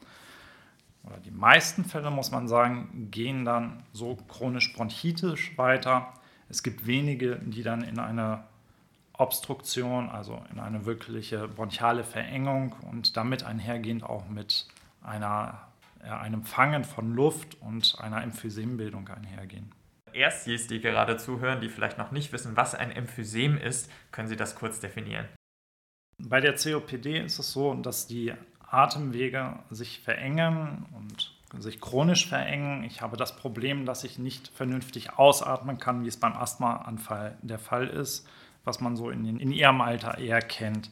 Oder 1.05 1.19
die 1.19 1.31
meisten 1.31 1.85
Fälle, 1.85 2.11
muss 2.11 2.31
man 2.31 2.49
sagen, 2.49 3.09
gehen 3.11 3.45
dann 3.45 3.83
so 3.93 4.17
chronisch 4.29 4.73
bronchitisch 4.73 5.57
weiter. 5.59 6.15
Es 6.49 6.63
gibt 6.63 6.87
wenige, 6.87 7.37
die 7.37 7.63
dann 7.63 7.83
in 7.83 7.99
eine 7.99 8.45
Obstruktion, 9.13 10.09
also 10.09 10.43
in 10.51 10.59
eine 10.59 10.87
wirkliche 10.87 11.47
bronchiale 11.47 12.05
Verengung 12.05 12.75
und 12.91 13.17
damit 13.17 13.45
einhergehend 13.45 14.03
auch 14.03 14.29
mit 14.29 14.67
einer, 15.03 15.61
einem 16.01 16.45
Fangen 16.45 16.85
von 16.85 17.15
Luft 17.15 17.61
und 17.61 17.97
einer 18.01 18.23
Emphysembildung 18.23 19.07
einhergehen. 19.09 19.71
Erstis, 20.15 20.67
die 20.67 20.81
gerade 20.81 21.17
zuhören, 21.17 21.61
die 21.61 21.69
vielleicht 21.69 21.99
noch 21.99 22.11
nicht 22.11 22.33
wissen, 22.33 22.57
was 22.57 22.75
ein 22.75 22.91
Emphysem 22.91 23.57
ist, 23.57 23.91
können 24.13 24.29
Sie 24.29 24.37
das 24.37 24.55
kurz 24.55 24.81
definieren? 24.81 25.27
Bei 26.19 26.41
der 26.41 26.55
COPD 26.55 27.21
ist 27.21 27.39
es 27.39 27.53
so, 27.53 27.75
dass 27.75 28.07
die 28.07 28.33
Atemwege 28.61 29.59
sich 29.71 30.01
verengen 30.01 30.87
und 30.93 31.63
sich 31.63 31.81
chronisch 31.81 32.27
verengen. 32.29 32.85
Ich 32.85 33.01
habe 33.01 33.17
das 33.17 33.37
Problem, 33.37 33.87
dass 33.87 34.05
ich 34.05 34.19
nicht 34.19 34.49
vernünftig 34.49 35.19
ausatmen 35.19 35.79
kann, 35.79 36.05
wie 36.05 36.09
es 36.09 36.17
beim 36.17 36.37
Asthmaanfall 36.37 37.39
der 37.43 37.59
Fall 37.59 37.89
ist, 37.89 38.27
was 38.65 38.81
man 38.81 38.97
so 38.97 39.11
in, 39.11 39.39
in 39.39 39.53
ihrem 39.53 39.81
Alter 39.81 40.19
eher 40.19 40.41
kennt. 40.41 40.91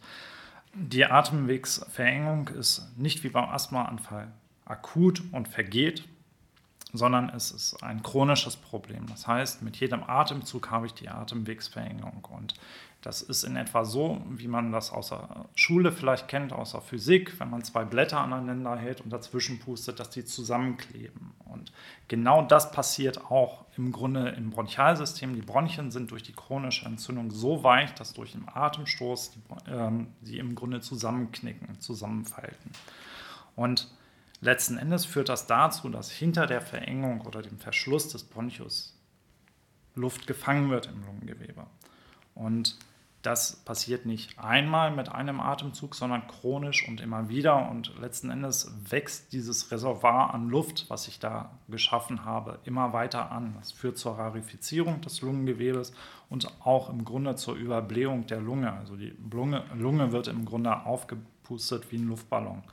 Die 0.74 1.04
Atemwegsverengung 1.04 2.48
ist 2.48 2.96
nicht 2.96 3.24
wie 3.24 3.28
beim 3.28 3.48
Asthmaanfall 3.48 4.32
akut 4.64 5.22
und 5.32 5.48
vergeht, 5.48 6.04
sondern 6.92 7.30
es 7.30 7.50
ist 7.50 7.82
ein 7.82 8.02
chronisches 8.02 8.56
Problem. 8.56 9.06
Das 9.06 9.26
heißt, 9.26 9.62
mit 9.62 9.76
jedem 9.76 10.02
Atemzug 10.02 10.70
habe 10.70 10.86
ich 10.86 10.94
die 10.94 11.08
Atemwegsverengung. 11.08 12.26
Und 12.30 12.54
das 13.00 13.22
ist 13.22 13.42
in 13.42 13.56
etwa 13.56 13.84
so, 13.84 14.20
wie 14.28 14.46
man 14.46 14.70
das 14.70 14.92
aus 14.92 15.08
der 15.08 15.46
Schule 15.54 15.90
vielleicht 15.90 16.28
kennt, 16.28 16.52
aus 16.52 16.72
der 16.72 16.82
Physik, 16.82 17.40
wenn 17.40 17.50
man 17.50 17.64
zwei 17.64 17.84
Blätter 17.84 18.20
aneinander 18.20 18.76
hält 18.76 19.00
und 19.00 19.10
dazwischen 19.10 19.58
pustet, 19.58 19.98
dass 19.98 20.10
die 20.10 20.24
zusammenkleben. 20.24 21.32
Und 21.46 21.72
genau 22.08 22.42
das 22.42 22.70
passiert 22.70 23.30
auch 23.30 23.64
im 23.76 23.90
Grunde 23.90 24.28
im 24.30 24.50
Bronchialsystem. 24.50 25.34
Die 25.34 25.42
Bronchien 25.42 25.90
sind 25.90 26.10
durch 26.10 26.22
die 26.22 26.32
chronische 26.32 26.84
Entzündung 26.84 27.30
so 27.30 27.64
weich, 27.64 27.92
dass 27.94 28.12
durch 28.12 28.32
den 28.32 28.46
Atemstoß 28.48 29.32
ähm, 29.66 30.08
die 30.20 30.38
im 30.38 30.54
Grunde 30.54 30.80
zusammenknicken, 30.80 31.80
zusammenfalten. 31.80 32.70
Und 33.56 33.88
Letzten 34.44 34.76
Endes 34.76 35.06
führt 35.06 35.28
das 35.28 35.46
dazu, 35.46 35.88
dass 35.88 36.10
hinter 36.10 36.48
der 36.48 36.60
Verengung 36.60 37.20
oder 37.20 37.42
dem 37.42 37.58
Verschluss 37.58 38.08
des 38.08 38.24
Bronchus 38.24 39.00
Luft 39.94 40.26
gefangen 40.26 40.68
wird 40.68 40.88
im 40.88 41.04
Lungengewebe. 41.04 41.64
Und 42.34 42.76
das 43.22 43.54
passiert 43.54 44.04
nicht 44.04 44.36
einmal 44.40 44.90
mit 44.90 45.08
einem 45.08 45.38
Atemzug, 45.38 45.94
sondern 45.94 46.26
chronisch 46.26 46.88
und 46.88 47.00
immer 47.00 47.28
wieder. 47.28 47.70
Und 47.70 47.96
letzten 48.00 48.30
Endes 48.30 48.74
wächst 48.90 49.32
dieses 49.32 49.70
Reservoir 49.70 50.34
an 50.34 50.48
Luft, 50.48 50.86
was 50.88 51.06
ich 51.06 51.20
da 51.20 51.56
geschaffen 51.68 52.24
habe, 52.24 52.58
immer 52.64 52.92
weiter 52.92 53.30
an. 53.30 53.54
Das 53.60 53.70
führt 53.70 53.96
zur 53.96 54.18
Rarifizierung 54.18 55.02
des 55.02 55.20
Lungengewebes 55.20 55.92
und 56.28 56.48
auch 56.64 56.90
im 56.90 57.04
Grunde 57.04 57.36
zur 57.36 57.54
Überblähung 57.54 58.26
der 58.26 58.40
Lunge. 58.40 58.72
Also 58.72 58.96
die 58.96 59.14
Lunge, 59.30 59.62
Lunge 59.76 60.10
wird 60.10 60.26
im 60.26 60.44
Grunde 60.44 60.84
aufgepustet 60.84 61.92
wie 61.92 61.98
ein 61.98 62.08
Luftballon. 62.08 62.64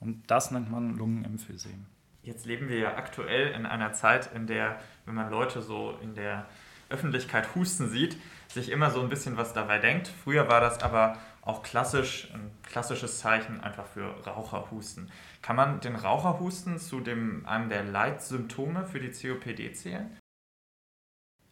Und 0.00 0.30
das 0.30 0.50
nennt 0.50 0.70
man 0.70 0.96
Lungenemphysem. 0.96 1.86
Jetzt 2.22 2.46
leben 2.46 2.68
wir 2.68 2.78
ja 2.78 2.96
aktuell 2.96 3.52
in 3.52 3.66
einer 3.66 3.92
Zeit, 3.92 4.30
in 4.34 4.46
der, 4.46 4.80
wenn 5.06 5.14
man 5.14 5.30
Leute 5.30 5.62
so 5.62 5.96
in 6.02 6.14
der 6.14 6.46
Öffentlichkeit 6.90 7.54
husten 7.54 7.88
sieht, 7.88 8.16
sich 8.48 8.70
immer 8.70 8.90
so 8.90 9.00
ein 9.00 9.08
bisschen 9.08 9.36
was 9.36 9.52
dabei 9.52 9.78
denkt. 9.78 10.08
Früher 10.08 10.48
war 10.48 10.60
das 10.60 10.82
aber 10.82 11.16
auch 11.42 11.62
klassisch, 11.62 12.28
ein 12.34 12.50
klassisches 12.62 13.20
Zeichen 13.20 13.60
einfach 13.60 13.86
für 13.86 14.06
Raucherhusten. 14.26 15.10
Kann 15.40 15.56
man 15.56 15.80
den 15.80 15.96
Raucherhusten 15.96 16.78
zu 16.78 17.00
dem, 17.00 17.46
einem 17.46 17.68
der 17.68 17.84
Leitsymptome 17.84 18.84
für 18.84 19.00
die 19.00 19.10
COPD 19.10 19.72
zählen? 19.72 20.18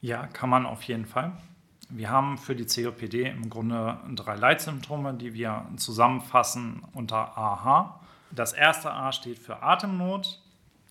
Ja, 0.00 0.26
kann 0.26 0.50
man 0.50 0.67
auf 0.67 0.83
jeden 0.83 1.07
Fall. 1.07 1.33
Wir 1.88 2.11
haben 2.11 2.37
für 2.37 2.55
die 2.55 2.67
COPD 2.67 3.23
im 3.28 3.49
Grunde 3.49 3.99
drei 4.14 4.37
Leitsymptome, 4.37 5.14
die 5.14 5.33
wir 5.33 5.67
zusammenfassen 5.76 6.83
unter 6.93 7.38
AH. 7.38 8.00
Das 8.31 8.53
erste 8.53 8.93
A 8.93 9.13
steht 9.13 9.39
für 9.39 9.63
Atemnot, 9.63 10.41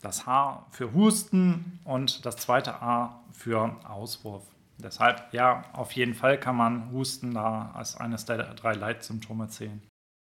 das 0.01 0.25
H 0.25 0.65
für 0.72 0.94
Husten 0.94 1.79
und 1.84 2.25
das 2.25 2.38
zweite 2.38 2.82
A 2.82 3.24
für 3.34 3.75
Auswurf. 3.88 4.44
Deshalb, 4.77 5.34
ja, 5.34 5.63
auf 5.74 5.91
jeden 5.94 6.13
Fall 6.13 6.39
kann 6.39 6.56
man 6.56 6.91
Husten 6.91 7.34
da 7.34 7.72
als 7.74 7.96
eines 7.96 8.25
der 8.25 8.53
drei 8.53 8.74
Leitsymptome 8.74 9.48
zählen. 9.50 9.82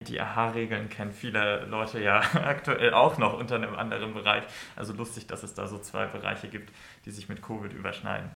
Die 0.07 0.19
AHA-Regeln 0.19 0.87
kennen 0.87 1.11
viele 1.11 1.65
Leute 1.65 1.99
ja 1.99 2.19
aktuell 2.33 2.93
auch 2.93 3.17
noch 3.17 3.37
unter 3.37 3.55
einem 3.55 3.75
anderen 3.75 4.13
Bereich. 4.13 4.43
Also 4.77 4.93
lustig, 4.93 5.27
dass 5.27 5.43
es 5.43 5.53
da 5.53 5.67
so 5.67 5.77
zwei 5.79 6.05
Bereiche 6.05 6.47
gibt, 6.47 6.73
die 7.05 7.11
sich 7.11 7.27
mit 7.27 7.41
Covid 7.41 7.73
überschneiden. 7.73 8.31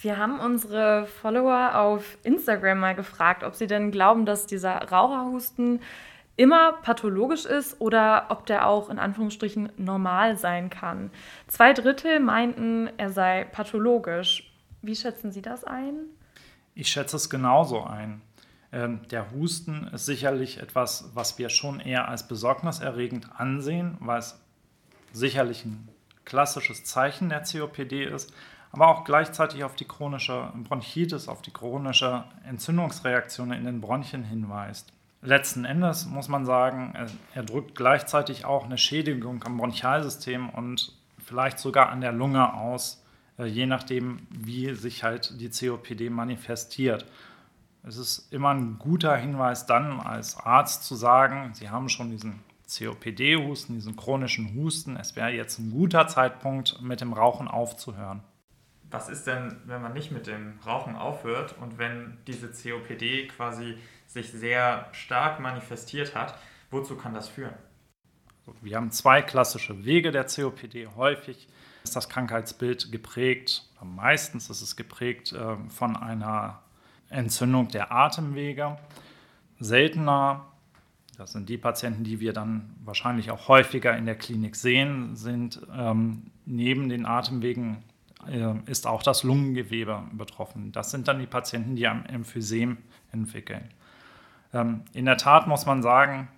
Wir 0.00 0.16
haben 0.16 0.40
unsere 0.40 1.06
Follower 1.06 1.76
auf 1.76 2.18
Instagram 2.24 2.80
mal 2.80 2.96
gefragt, 2.96 3.44
ob 3.44 3.54
sie 3.54 3.68
denn 3.68 3.92
glauben, 3.92 4.26
dass 4.26 4.46
dieser 4.46 4.90
Raucherhusten 4.90 5.80
immer 6.36 6.72
pathologisch 6.72 7.44
ist 7.44 7.80
oder 7.80 8.26
ob 8.30 8.46
der 8.46 8.66
auch 8.66 8.88
in 8.88 8.98
Anführungsstrichen 8.98 9.70
normal 9.76 10.36
sein 10.36 10.70
kann. 10.70 11.10
Zwei 11.46 11.72
Drittel 11.72 12.20
meinten, 12.20 12.90
er 12.96 13.10
sei 13.10 13.44
pathologisch. 13.44 14.52
Wie 14.80 14.96
schätzen 14.96 15.30
Sie 15.30 15.42
das 15.42 15.64
ein? 15.64 15.94
Ich 16.74 16.88
schätze 16.88 17.16
es 17.16 17.28
genauso 17.28 17.84
ein. 17.84 18.22
Ähm, 18.72 19.06
der 19.10 19.30
Husten 19.32 19.88
ist 19.92 20.06
sicherlich 20.06 20.58
etwas, 20.58 21.10
was 21.14 21.38
wir 21.38 21.50
schon 21.50 21.80
eher 21.80 22.08
als 22.08 22.26
besorgniserregend 22.26 23.28
ansehen, 23.38 23.96
weil 24.00 24.18
es 24.18 24.40
sicherlich 25.12 25.66
ein 25.66 25.88
klassisches 26.24 26.84
Zeichen 26.84 27.28
der 27.28 27.42
COPD 27.42 28.04
ist, 28.04 28.32
aber 28.70 28.88
auch 28.88 29.04
gleichzeitig 29.04 29.64
auf 29.64 29.74
die 29.74 29.84
chronische 29.84 30.50
Bronchitis, 30.54 31.28
auf 31.28 31.42
die 31.42 31.50
chronische 31.50 32.24
Entzündungsreaktion 32.48 33.52
in 33.52 33.64
den 33.66 33.82
Bronchien 33.82 34.24
hinweist. 34.24 34.92
Letzten 35.24 35.64
Endes 35.64 36.06
muss 36.06 36.26
man 36.26 36.44
sagen, 36.44 36.94
er 37.32 37.42
drückt 37.44 37.76
gleichzeitig 37.76 38.44
auch 38.44 38.64
eine 38.64 38.76
Schädigung 38.76 39.42
am 39.44 39.56
Bronchialsystem 39.56 40.48
und 40.48 40.92
vielleicht 41.24 41.60
sogar 41.60 41.90
an 41.90 42.00
der 42.00 42.10
Lunge 42.10 42.52
aus, 42.54 43.04
äh, 43.38 43.44
je 43.44 43.66
nachdem, 43.66 44.26
wie 44.30 44.74
sich 44.74 45.04
halt 45.04 45.40
die 45.40 45.48
COPD 45.48 46.10
manifestiert. 46.10 47.06
Es 47.84 47.96
ist 47.96 48.32
immer 48.32 48.50
ein 48.50 48.78
guter 48.80 49.16
Hinweis 49.16 49.64
dann 49.64 50.00
als 50.00 50.36
Arzt 50.36 50.84
zu 50.84 50.96
sagen, 50.96 51.52
Sie 51.54 51.70
haben 51.70 51.88
schon 51.88 52.10
diesen 52.10 52.40
COPD-Husten, 52.68 53.74
diesen 53.74 53.94
chronischen 53.94 54.54
Husten. 54.56 54.96
Es 54.96 55.14
wäre 55.14 55.30
jetzt 55.30 55.58
ein 55.60 55.70
guter 55.70 56.08
Zeitpunkt, 56.08 56.82
mit 56.82 57.00
dem 57.00 57.12
Rauchen 57.12 57.46
aufzuhören. 57.46 58.22
Was 58.92 59.08
ist 59.08 59.26
denn, 59.26 59.56
wenn 59.64 59.82
man 59.82 59.92
nicht 59.92 60.12
mit 60.12 60.26
dem 60.26 60.58
Rauchen 60.64 60.96
aufhört 60.96 61.56
und 61.58 61.78
wenn 61.78 62.18
diese 62.26 62.48
COPD 62.48 63.26
quasi 63.28 63.76
sich 64.12 64.30
sehr 64.30 64.86
stark 64.92 65.40
manifestiert 65.40 66.14
hat. 66.14 66.38
Wozu 66.70 66.96
kann 66.96 67.14
das 67.14 67.28
führen? 67.28 67.54
Wir 68.60 68.76
haben 68.76 68.90
zwei 68.90 69.22
klassische 69.22 69.84
Wege 69.84 70.10
der 70.10 70.24
COPD. 70.24 70.88
Häufig 70.96 71.48
ist 71.84 71.96
das 71.96 72.08
Krankheitsbild 72.08 72.92
geprägt, 72.92 73.68
meistens 73.82 74.50
ist 74.50 74.62
es 74.62 74.76
geprägt 74.76 75.32
äh, 75.32 75.56
von 75.68 75.96
einer 75.96 76.62
Entzündung 77.08 77.68
der 77.68 77.92
Atemwege. 77.92 78.78
Seltener, 79.58 80.46
das 81.16 81.32
sind 81.32 81.48
die 81.48 81.58
Patienten, 81.58 82.04
die 82.04 82.20
wir 82.20 82.32
dann 82.32 82.74
wahrscheinlich 82.84 83.30
auch 83.30 83.48
häufiger 83.48 83.96
in 83.96 84.06
der 84.06 84.16
Klinik 84.16 84.56
sehen, 84.56 85.14
sind 85.14 85.60
ähm, 85.74 86.30
neben 86.44 86.88
den 86.88 87.06
Atemwegen 87.06 87.84
ist 88.66 88.86
auch 88.86 89.02
das 89.02 89.24
Lungengewebe 89.24 90.02
betroffen. 90.12 90.72
Das 90.72 90.90
sind 90.90 91.08
dann 91.08 91.18
die 91.18 91.26
Patienten, 91.26 91.74
die 91.74 91.88
am 91.88 92.06
Emphysem 92.06 92.78
entwickeln. 93.10 93.70
Ähm, 94.52 94.82
in 94.92 95.06
der 95.06 95.16
Tat 95.16 95.46
muss 95.46 95.66
man 95.66 95.82
sagen, 95.82 96.28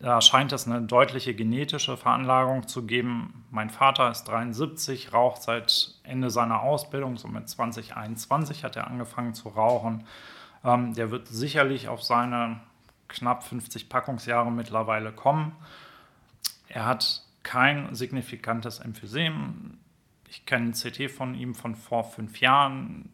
da 0.00 0.20
scheint 0.20 0.52
es 0.52 0.68
eine 0.68 0.82
deutliche 0.82 1.34
genetische 1.34 1.96
Veranlagung 1.96 2.68
zu 2.68 2.86
geben. 2.86 3.44
Mein 3.50 3.68
Vater 3.68 4.10
ist 4.10 4.24
73, 4.24 5.12
raucht 5.12 5.42
seit 5.42 5.94
Ende 6.04 6.30
seiner 6.30 6.62
Ausbildung, 6.62 7.16
so 7.16 7.26
mit 7.26 7.48
2021 7.48 8.62
hat 8.62 8.76
er 8.76 8.86
angefangen 8.86 9.34
zu 9.34 9.48
rauchen. 9.48 10.04
Ähm, 10.64 10.94
der 10.94 11.10
wird 11.10 11.26
sicherlich 11.26 11.88
auf 11.88 12.04
seine 12.04 12.60
knapp 13.08 13.42
50 13.42 13.88
Packungsjahre 13.88 14.52
mittlerweile 14.52 15.10
kommen. 15.10 15.52
Er 16.68 16.86
hat 16.86 17.24
kein 17.42 17.94
signifikantes 17.94 18.78
Emphysem. 18.78 19.78
Ich 20.30 20.44
kenne 20.44 20.72
CT 20.72 21.10
von 21.10 21.34
ihm 21.34 21.54
von 21.54 21.74
vor 21.74 22.04
fünf 22.04 22.40
Jahren. 22.40 23.08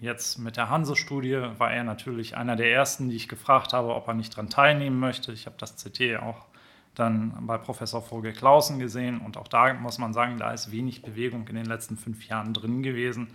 Jetzt 0.00 0.38
mit 0.38 0.56
der 0.56 0.70
Hanse-Studie 0.70 1.42
war 1.58 1.70
er 1.70 1.84
natürlich 1.84 2.34
einer 2.36 2.56
der 2.56 2.72
ersten, 2.72 3.10
die 3.10 3.16
ich 3.16 3.28
gefragt 3.28 3.74
habe, 3.74 3.94
ob 3.94 4.08
er 4.08 4.14
nicht 4.14 4.32
daran 4.32 4.48
teilnehmen 4.48 4.98
möchte. 4.98 5.32
Ich 5.32 5.44
habe 5.44 5.56
das 5.58 5.76
CT 5.76 6.16
auch 6.22 6.46
dann 6.94 7.46
bei 7.46 7.58
Professor 7.58 8.00
Vogel-Klausen 8.00 8.78
gesehen 8.78 9.20
und 9.20 9.36
auch 9.36 9.48
da 9.48 9.74
muss 9.74 9.98
man 9.98 10.14
sagen, 10.14 10.38
da 10.38 10.52
ist 10.52 10.72
wenig 10.72 11.02
Bewegung 11.02 11.46
in 11.48 11.56
den 11.56 11.66
letzten 11.66 11.98
fünf 11.98 12.26
Jahren 12.26 12.54
drin 12.54 12.82
gewesen. 12.82 13.28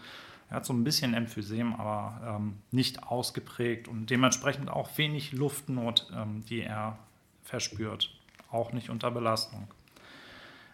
Er 0.50 0.58
hat 0.58 0.66
so 0.66 0.74
ein 0.74 0.84
bisschen 0.84 1.14
Emphysem, 1.14 1.74
aber 1.76 2.38
ähm, 2.38 2.58
nicht 2.72 3.04
ausgeprägt 3.04 3.88
und 3.88 4.10
dementsprechend 4.10 4.70
auch 4.70 4.98
wenig 4.98 5.32
Luftnot, 5.32 6.12
ähm, 6.16 6.44
die 6.50 6.62
er 6.62 6.98
verspürt, 7.44 8.20
auch 8.50 8.74
nicht 8.74 8.90
unter 8.90 9.12
Belastung. 9.12 9.68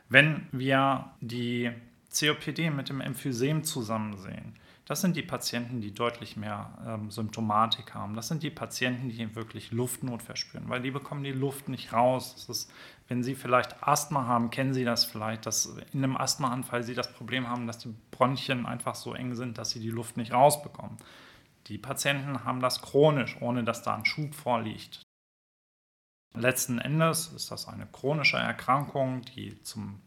Wenn 0.09 0.47
wir 0.51 1.11
die 1.21 1.71
COPD 2.11 2.69
mit 2.69 2.89
dem 2.89 3.01
Emphysem 3.01 3.63
zusammen 3.63 4.17
sehen, 4.17 4.55
Das 4.85 4.99
sind 4.99 5.15
die 5.15 5.21
Patienten, 5.21 5.79
die 5.79 5.93
deutlich 5.93 6.35
mehr 6.35 6.77
ähm, 6.85 7.11
Symptomatik 7.11 7.93
haben. 7.93 8.15
Das 8.15 8.27
sind 8.27 8.43
die 8.43 8.49
Patienten, 8.49 9.09
die 9.09 9.35
wirklich 9.35 9.71
Luftnot 9.71 10.21
verspüren, 10.21 10.67
weil 10.67 10.81
die 10.81 10.91
bekommen 10.91 11.23
die 11.23 11.31
Luft 11.31 11.69
nicht 11.69 11.93
raus. 11.93 12.45
Ist, 12.49 12.69
wenn 13.07 13.23
Sie 13.23 13.35
vielleicht 13.35 13.81
Asthma 13.87 14.25
haben, 14.25 14.49
kennen 14.49 14.73
Sie 14.73 14.83
das 14.83 15.05
vielleicht, 15.05 15.45
dass 15.45 15.77
in 15.93 16.03
einem 16.03 16.17
Asthmaanfall 16.17 16.83
Sie 16.83 16.95
das 16.95 17.13
Problem 17.13 17.47
haben, 17.47 17.67
dass 17.67 17.77
die 17.77 17.95
Bronchien 18.11 18.65
einfach 18.65 18.95
so 18.95 19.13
eng 19.13 19.35
sind, 19.35 19.57
dass 19.57 19.69
Sie 19.69 19.79
die 19.79 19.89
Luft 19.89 20.17
nicht 20.17 20.33
rausbekommen. 20.33 20.97
Die 21.67 21.77
Patienten 21.77 22.43
haben 22.43 22.59
das 22.59 22.81
chronisch, 22.81 23.37
ohne 23.39 23.63
dass 23.63 23.83
da 23.83 23.95
ein 23.95 24.05
Schub 24.05 24.35
vorliegt. 24.35 25.03
Letzten 26.33 26.79
Endes 26.79 27.27
ist 27.27 27.51
das 27.51 27.67
eine 27.67 27.85
chronische 27.85 28.37
Erkrankung, 28.37 29.21
die 29.21 29.61
zum 29.63 30.01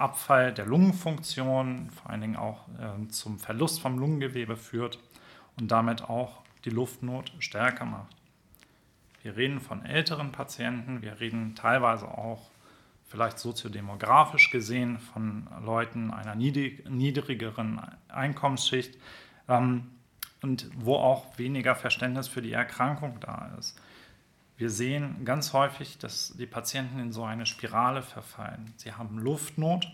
Abfall 0.00 0.52
der 0.52 0.66
Lungenfunktion, 0.66 1.90
vor 1.90 2.10
allen 2.10 2.20
Dingen 2.20 2.36
auch 2.36 2.66
äh, 2.78 3.08
zum 3.08 3.38
Verlust 3.38 3.80
vom 3.80 3.98
Lungengewebe 3.98 4.56
führt 4.56 4.98
und 5.58 5.70
damit 5.70 6.02
auch 6.02 6.42
die 6.64 6.70
Luftnot 6.70 7.32
stärker 7.38 7.84
macht. 7.84 8.16
Wir 9.22 9.36
reden 9.36 9.60
von 9.60 9.84
älteren 9.84 10.32
Patienten, 10.32 11.02
wir 11.02 11.20
reden 11.20 11.54
teilweise 11.54 12.06
auch 12.08 12.50
vielleicht 13.10 13.38
soziodemografisch 13.38 14.50
gesehen 14.50 14.98
von 14.98 15.48
Leuten 15.64 16.10
einer 16.12 16.36
niedrigeren 16.36 17.80
Einkommensschicht 18.08 18.96
ähm, 19.48 19.90
und 20.42 20.70
wo 20.76 20.94
auch 20.94 21.36
weniger 21.38 21.74
Verständnis 21.74 22.28
für 22.28 22.40
die 22.40 22.52
Erkrankung 22.52 23.18
da 23.20 23.50
ist. 23.58 23.78
Wir 24.60 24.68
sehen 24.68 25.24
ganz 25.24 25.54
häufig, 25.54 25.96
dass 25.96 26.34
die 26.36 26.44
Patienten 26.44 26.98
in 26.98 27.12
so 27.12 27.24
eine 27.24 27.46
Spirale 27.46 28.02
verfallen. 28.02 28.74
Sie 28.76 28.92
haben 28.92 29.18
Luftnot. 29.18 29.90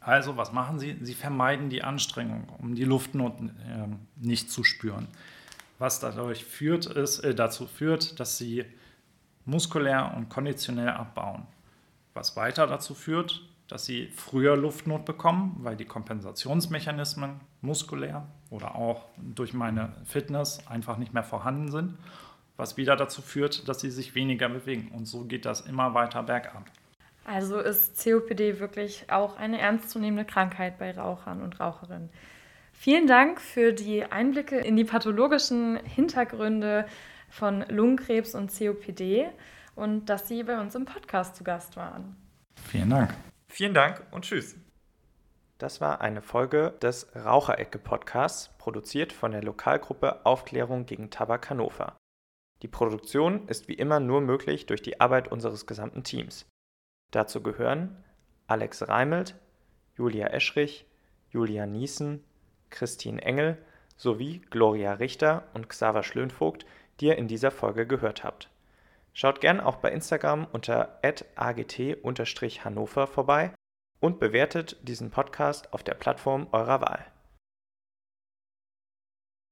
Also, 0.00 0.38
was 0.38 0.50
machen 0.50 0.78
sie? 0.78 0.96
Sie 1.02 1.12
vermeiden 1.12 1.68
die 1.68 1.82
Anstrengung, 1.82 2.48
um 2.56 2.74
die 2.74 2.84
Luftnot 2.84 3.38
äh, 3.38 3.86
nicht 4.16 4.50
zu 4.50 4.64
spüren. 4.64 5.08
Was 5.78 6.00
dadurch 6.00 6.42
führt, 6.42 6.86
ist, 6.86 7.18
äh, 7.18 7.34
dazu 7.34 7.66
führt, 7.66 8.18
dass 8.18 8.38
sie 8.38 8.64
muskulär 9.44 10.14
und 10.16 10.30
konditionell 10.30 10.88
abbauen. 10.88 11.46
Was 12.14 12.34
weiter 12.34 12.66
dazu 12.66 12.94
führt, 12.94 13.42
dass 13.68 13.84
sie 13.84 14.06
früher 14.06 14.56
Luftnot 14.56 15.04
bekommen, 15.04 15.54
weil 15.58 15.76
die 15.76 15.84
Kompensationsmechanismen 15.84 17.40
muskulär 17.60 18.26
oder 18.48 18.74
auch 18.74 19.04
durch 19.18 19.52
meine 19.52 19.92
Fitness 20.06 20.66
einfach 20.66 20.96
nicht 20.96 21.12
mehr 21.12 21.24
vorhanden 21.24 21.70
sind 21.70 21.98
was 22.56 22.76
wieder 22.76 22.96
dazu 22.96 23.22
führt, 23.22 23.68
dass 23.68 23.80
sie 23.80 23.90
sich 23.90 24.14
weniger 24.14 24.48
bewegen. 24.48 24.90
Und 24.94 25.06
so 25.06 25.24
geht 25.24 25.44
das 25.44 25.62
immer 25.62 25.94
weiter 25.94 26.22
bergab. 26.22 26.64
Also 27.24 27.58
ist 27.58 28.02
COPD 28.02 28.60
wirklich 28.60 29.06
auch 29.10 29.36
eine 29.36 29.60
ernstzunehmende 29.60 30.24
Krankheit 30.24 30.78
bei 30.78 30.92
Rauchern 30.92 31.42
und 31.42 31.58
Raucherinnen. 31.58 32.10
Vielen 32.72 33.06
Dank 33.06 33.40
für 33.40 33.72
die 33.72 34.04
Einblicke 34.04 34.58
in 34.58 34.76
die 34.76 34.84
pathologischen 34.84 35.76
Hintergründe 35.84 36.86
von 37.28 37.64
Lungenkrebs 37.68 38.34
und 38.34 38.56
COPD 38.56 39.28
und 39.74 40.06
dass 40.06 40.28
Sie 40.28 40.44
bei 40.44 40.60
uns 40.60 40.74
im 40.74 40.84
Podcast 40.84 41.36
zu 41.36 41.42
Gast 41.42 41.76
waren. 41.76 42.16
Vielen 42.62 42.90
Dank. 42.90 43.14
Vielen 43.48 43.74
Dank 43.74 44.02
und 44.10 44.24
tschüss. 44.24 44.56
Das 45.58 45.80
war 45.80 46.02
eine 46.02 46.20
Folge 46.20 46.74
des 46.82 47.08
Raucherecke 47.16 47.78
Podcasts, 47.78 48.50
produziert 48.58 49.12
von 49.12 49.32
der 49.32 49.42
Lokalgruppe 49.42 50.24
Aufklärung 50.26 50.84
gegen 50.84 51.10
Tabak 51.10 51.48
Hannover. 51.48 51.96
Die 52.66 52.72
Produktion 52.72 53.46
ist 53.46 53.68
wie 53.68 53.74
immer 53.74 54.00
nur 54.00 54.20
möglich 54.20 54.66
durch 54.66 54.82
die 54.82 55.00
Arbeit 55.00 55.30
unseres 55.30 55.66
gesamten 55.66 56.02
Teams. 56.02 56.46
Dazu 57.12 57.40
gehören 57.40 58.02
Alex 58.48 58.88
Reimelt, 58.88 59.36
Julia 59.96 60.26
Eschrich, 60.26 60.84
Julia 61.30 61.64
Niesen, 61.64 62.24
Christine 62.70 63.22
Engel 63.22 63.56
sowie 63.96 64.40
Gloria 64.50 64.94
Richter 64.94 65.46
und 65.54 65.68
Xaver 65.68 66.02
Schlönvogt, 66.02 66.66
die 66.98 67.06
ihr 67.06 67.18
in 67.18 67.28
dieser 67.28 67.52
Folge 67.52 67.86
gehört 67.86 68.24
habt. 68.24 68.50
Schaut 69.12 69.40
gern 69.40 69.60
auch 69.60 69.76
bei 69.76 69.92
Instagram 69.92 70.48
unter 70.50 70.98
agt-hannover 71.36 73.06
vorbei 73.06 73.52
und 74.00 74.18
bewertet 74.18 74.76
diesen 74.82 75.12
Podcast 75.12 75.72
auf 75.72 75.84
der 75.84 75.94
Plattform 75.94 76.48
eurer 76.50 76.80
Wahl. 76.80 77.06